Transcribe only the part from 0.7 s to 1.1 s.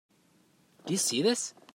Do you